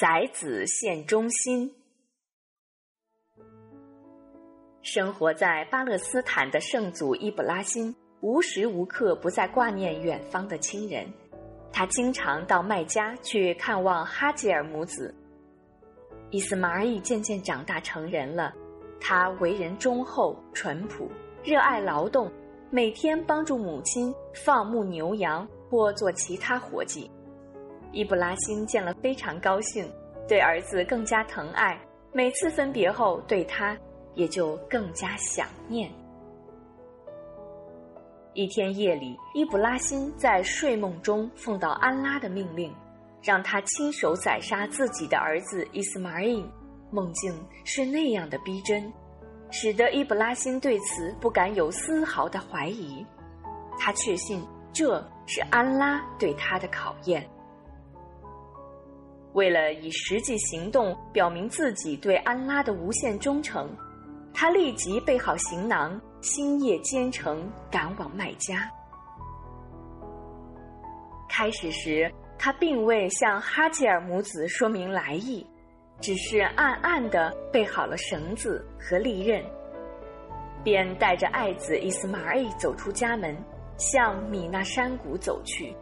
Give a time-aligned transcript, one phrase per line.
[0.00, 1.70] 宰子献忠心。
[4.80, 11.06] 生活在巴勒斯坦的圣祖伊布拉欣，无时无刻不在挂念远方的亲人。
[11.70, 15.14] 他经常到麦加去看望哈吉尔母子。
[16.30, 18.54] 伊斯玛尔义渐渐长大成人了，
[19.02, 21.10] 他为人忠厚淳朴，
[21.44, 22.32] 热爱劳动，
[22.70, 24.14] 每天帮助母亲
[24.46, 27.10] 放牧牛羊或做其他活计。
[27.92, 29.90] 伊布拉辛见了非常高兴，
[30.28, 31.78] 对儿子更加疼爱。
[32.12, 33.76] 每次分别后，对他
[34.14, 35.90] 也就更加想念。
[38.34, 42.72] 一天夜里，伊布拉辛在睡梦中奉到安拉的命令，
[43.22, 46.22] 让他亲手宰杀自己的儿子伊斯马尔。
[46.92, 47.32] 梦境
[47.64, 48.92] 是那样的逼真，
[49.50, 53.04] 使得伊布拉辛对此不敢有丝毫的怀疑。
[53.78, 57.24] 他确信这是安拉对他的考验。
[59.32, 63.70] 为了以实际行动表明自己对安拉的无限忠诚，
[64.34, 68.68] 他立即备好行囊，星夜兼程赶往麦加。
[71.28, 75.46] 开始时，他并未向哈吉尔母子说明来意，
[76.00, 79.40] 只是暗暗地备好了绳子和利刃，
[80.64, 83.36] 便带着爱子伊斯马尔走出家门，
[83.76, 85.72] 向米纳山谷走去。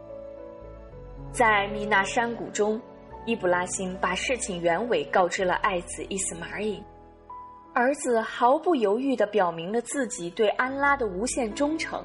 [1.31, 2.79] 在米纳山谷中。
[3.25, 6.61] 伊布拉辛把事情原委告知了爱子伊斯马尔，
[7.73, 12.03] 儿子毫不犹豫地表明了自己对安拉的无限忠诚。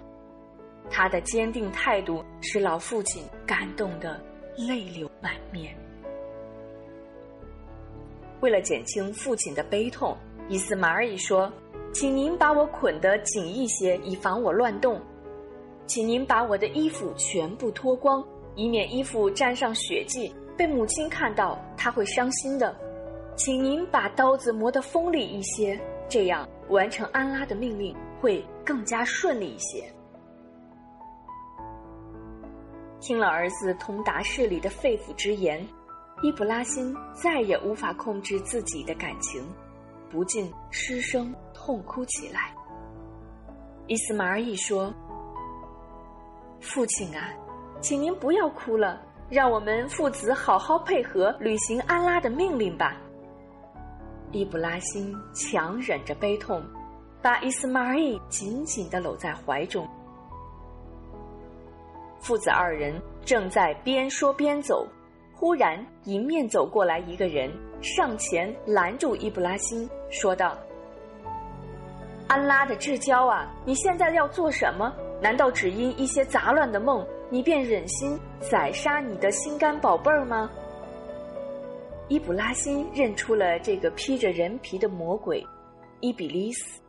[0.91, 4.21] 他的坚定态度使老父亲感动得
[4.55, 5.75] 泪流满面。
[8.41, 10.15] 为了减轻父亲的悲痛，
[10.51, 11.51] 伊斯马尔说
[11.95, 15.01] ：“请您把我捆得紧一些，以防我乱动。
[15.87, 18.23] 请您把我的衣服全部脱光，
[18.55, 22.75] 以免衣服沾上血迹。”被母亲看到，她会伤心的。
[23.37, 29.85] 请您把刀子磨得锋利一些，这样完成安拉的命令会更加顺利一些。
[33.01, 35.67] 听了儿子通达事里的肺腑之言，
[36.23, 39.45] 伊布拉辛再也无法控制自己的感情，
[40.09, 42.55] 不禁失声痛哭起来。
[43.89, 44.95] 伊斯马尔一说
[46.63, 47.35] ：“父亲啊，
[47.81, 49.03] 请您不要哭了。”
[49.35, 52.97] 让我们父子好好配合，履行安拉的命令吧。
[54.31, 56.63] 伊布拉辛强忍着悲痛，
[57.21, 57.97] 把伊斯玛尔
[58.29, 59.85] 紧紧的搂在怀中。
[62.21, 64.87] 父子二人正在边说边走，
[65.33, 67.53] 忽然迎面走过来一个人，
[67.83, 70.57] 上前拦住伊布拉辛，说道
[72.31, 74.95] ：“安拉的至交啊，你现在要做什么？
[75.21, 80.49] 难道只因一些杂乱的梦？”你便忍心宰杀你的心肝宝贝儿吗？
[82.07, 85.45] 伊卜拉欣认出了这个披着人皮的魔鬼
[85.99, 86.81] 伊比利斯，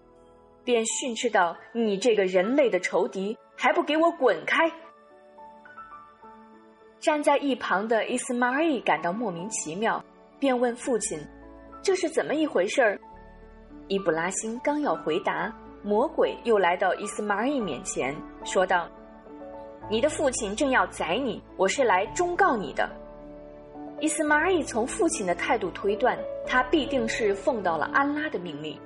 [0.63, 4.71] 便训斥道：“你这个人类的仇敌，还不给我滚开！”
[7.01, 9.99] 站在一旁的伊斯玛尔感到莫名其妙，
[10.37, 11.19] 便问父亲
[11.81, 12.99] ：“这是怎么一回事儿？”
[13.89, 15.51] 伊卜拉欣刚要回答，
[15.81, 18.87] 魔鬼又来到伊斯玛尔面前，说道。
[19.87, 22.89] 你的父亲正要宰你，我是来忠告你的。
[24.01, 28.81] 伊斯玛尔从父亲的态度推断，他必定是奉到了安拉的命令，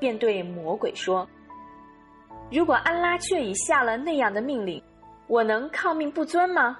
[0.00, 1.28] 便对魔鬼说
[2.50, 4.82] ：“如果安拉却已下了那样的命令，
[5.26, 6.78] 我能抗命不遵吗？”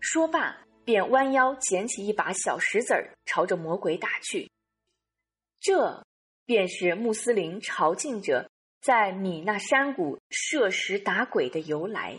[0.00, 0.54] 说罢，
[0.84, 4.50] 便弯腰捡起一把小石子儿，朝着魔鬼打去。
[5.60, 6.04] 这
[6.44, 8.49] 便是穆斯林朝觐者。
[8.80, 12.16] 在米那山谷设石打鬼的由来。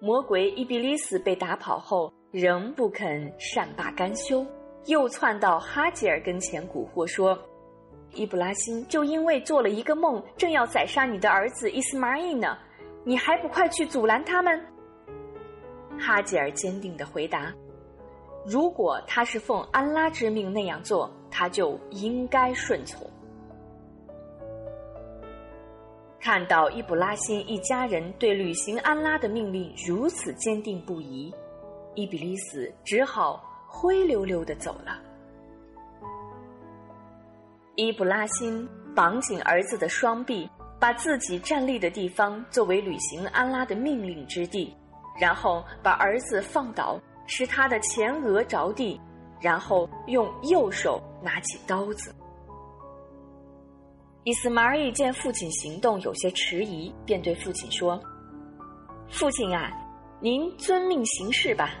[0.00, 4.46] 魔鬼伊比利斯被打跑后，仍不肯善罢甘休，
[4.84, 7.38] 又窜到哈吉尔跟前蛊惑说
[8.12, 12.58] ：“伊布拉辛就因为做了一个梦，正要宰杀你的儿子伊斯马尔呢，
[13.04, 14.62] 你还不快去阻拦他们？”
[15.98, 17.50] 哈吉尔坚定的回答
[18.44, 23.10] ：“如果他是奉安拉之命那样做，他就应该顺从。”
[26.22, 31.34] 看到伊布拉辛一家人对履行安拉的命令如此坚定不移，
[31.96, 35.00] 伊比利斯只好灰溜溜的走了。
[37.74, 40.48] 伊布拉辛绑紧儿子的双臂，
[40.78, 44.72] 把自己站立的地方作为履行安拉的命令之地，
[45.20, 49.00] 然后把儿子放倒，使他的前额着地，
[49.40, 52.14] 然后用右手拿起刀子。
[54.24, 58.00] 伊斯马尔见父亲行动有些迟疑，便对父亲说
[59.10, 59.68] ：“父亲啊，
[60.20, 61.74] 您遵命行事吧。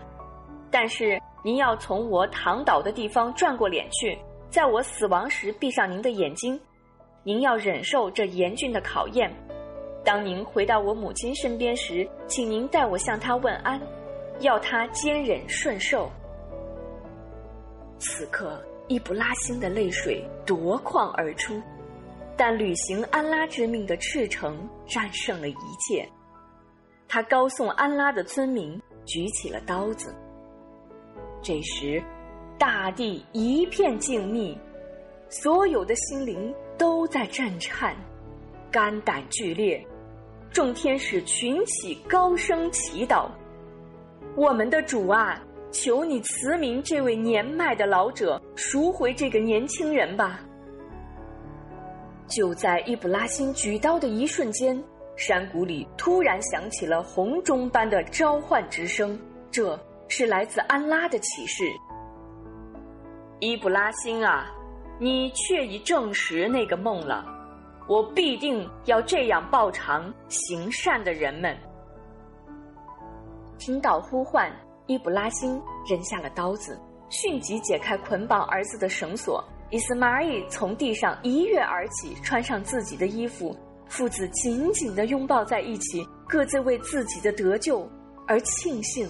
[0.68, 4.18] 但是您要从我躺倒的地方转过脸去，
[4.50, 6.60] 在我死亡时闭上您的眼睛。
[7.22, 9.32] 您要忍受这严峻的考验。
[10.04, 13.80] 当您回到我母亲身边时，请您代我向她问安，
[14.40, 16.10] 要她坚忍顺受。
[17.98, 21.62] 此刻，伊布拉欣的泪水夺眶而出，
[22.44, 26.04] 但履行安拉之命的赤诚战胜了一切。
[27.06, 30.12] 他高颂安拉的村民，举起了刀子。
[31.40, 32.02] 这时，
[32.58, 34.58] 大地一片静谧，
[35.28, 37.94] 所有的心灵都在震颤，
[38.72, 39.80] 肝胆俱裂。
[40.50, 43.30] 众天使群起高声祈祷
[44.34, 45.40] ：“我们的主啊，
[45.70, 50.40] 求你慈悯这位年迈的老者，赎回这个年轻人吧！”
[52.34, 54.82] 就在伊布拉辛举刀的一瞬间，
[55.16, 59.18] 山谷里突然响起了洪钟般的召唤之声，
[59.50, 61.64] 这是来自安拉的启示。
[63.38, 64.50] 伊布拉辛啊，
[64.98, 67.22] 你确已证实那个梦了。
[67.86, 71.54] 我必定要这样报偿行善的人们。
[73.58, 74.50] 听到呼唤，
[74.86, 76.80] 伊布拉辛扔下了刀子，
[77.10, 79.44] 迅即解开捆绑儿子的绳索。
[79.72, 83.56] 伊斯玛仪从地上一跃而起，穿上自己的衣服，
[83.88, 87.90] 父子紧紧地拥抱在一起，各自为自己的得救
[88.26, 89.08] 而庆幸。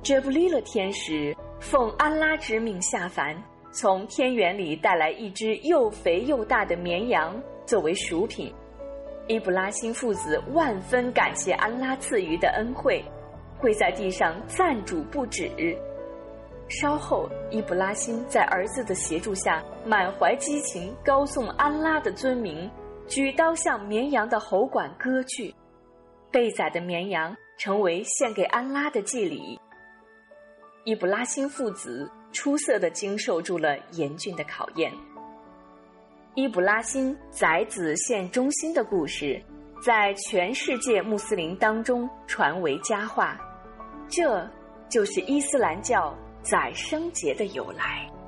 [0.00, 3.36] 杰布利勒天使奉安拉之命下凡。
[3.72, 8.52] 从天园里带来一只又肥又大的绵羊作为赎品，
[9.26, 13.04] 伊布拉辛父子万分感谢安拉赐予的恩惠，
[13.60, 15.50] 跪在地上赞主不止。
[16.70, 22.70] 稍后，伊布拉辛在儿子的协助下，满怀激情高颂安拉的尊名，
[23.06, 25.54] 举刀向绵羊的喉管割去，
[26.30, 29.60] 被宰的绵羊成为献给安拉的祭礼。
[30.84, 32.10] 伊布拉辛父子。
[32.32, 34.92] 出色的经受住了严峻的考验。
[36.36, 39.42] 伊卜拉欣宰子献忠心的故事，
[39.84, 43.36] 在全世界穆斯林当中传为佳话，
[44.08, 44.48] 这
[44.88, 48.19] 就是伊斯兰教宰生节的由来。